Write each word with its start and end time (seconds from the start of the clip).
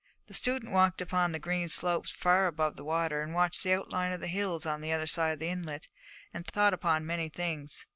The 0.25 0.33
student 0.33 0.71
walked 0.71 0.99
upon 0.99 1.31
green 1.33 1.69
slopes 1.69 2.09
far 2.09 2.47
above 2.47 2.75
the 2.75 2.83
water, 2.83 3.21
and 3.21 3.35
watched 3.35 3.61
the 3.63 3.73
outline 3.75 4.11
of 4.13 4.19
the 4.19 4.25
hills 4.27 4.65
on 4.65 4.81
the 4.81 4.91
other 4.91 5.05
side 5.05 5.33
of 5.33 5.37
the 5.37 5.49
inlet, 5.49 5.89
and 6.33 6.43
thought 6.43 6.73
upon 6.73 7.05
many 7.05 7.29
things. 7.29 7.85